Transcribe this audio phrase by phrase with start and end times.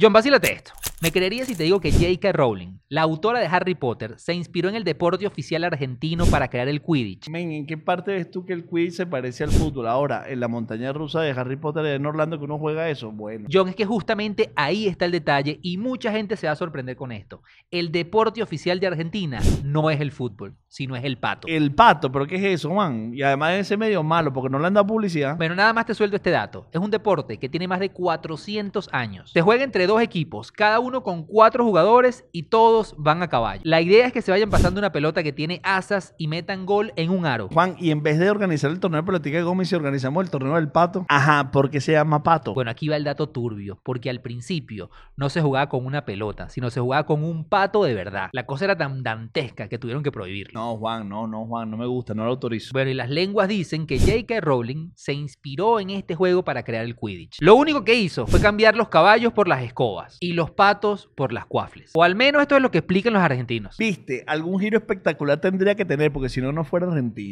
[0.00, 0.70] John, vacílate esto.
[1.00, 2.30] Me creería si te digo que J.K.
[2.30, 6.68] Rowling, la autora de Harry Potter, se inspiró en el deporte oficial argentino para crear
[6.68, 7.28] el Quidditch.
[7.28, 9.88] Men, ¿en qué parte ves tú que el quiz se parece al fútbol?
[9.88, 13.46] Ahora, en la montaña rusa de Harry Potter en Orlando que uno juega eso, bueno.
[13.52, 16.96] John, es que justamente ahí está el detalle y mucha gente se va a sorprender
[16.96, 17.42] con esto.
[17.70, 21.46] El deporte oficial de Argentina no es el fútbol, sino es el pato.
[21.46, 23.10] El pato, ¿pero qué es eso, man?
[23.12, 25.36] Y además ese medio malo porque no le han dado publicidad.
[25.36, 26.66] Bueno, nada más te suelto este dato.
[26.72, 29.30] Es un deporte que tiene más de 400 años.
[29.30, 32.44] Se juega entre dos equipos, cada uno con cuatro jugadores y
[32.78, 33.60] todos van a caballo.
[33.64, 36.92] La idea es que se vayan pasando una pelota que tiene asas y metan gol
[36.94, 37.48] en un aro.
[37.52, 40.30] Juan, y en vez de organizar el torneo de política de Gómez, si organizamos el
[40.30, 41.04] torneo del pato.
[41.08, 42.54] Ajá, ¿por qué se llama pato?
[42.54, 46.48] Bueno, aquí va el dato turbio, porque al principio no se jugaba con una pelota,
[46.50, 48.28] sino se jugaba con un pato de verdad.
[48.32, 50.60] La cosa era tan dantesca que tuvieron que prohibirlo.
[50.60, 52.70] No, Juan, no, no, Juan, no me gusta, no lo autorizo.
[52.72, 54.40] Bueno, y las lenguas dicen que J.K.
[54.40, 57.38] Rowling se inspiró en este juego para crear el Quidditch.
[57.40, 61.32] Lo único que hizo fue cambiar los caballos por las escobas y los patos por
[61.32, 61.90] las cuafles.
[61.94, 63.76] O al menos esto es lo que explican los argentinos.
[63.78, 67.26] Viste, algún giro espectacular tendría que tener porque si no, no fuera argentino.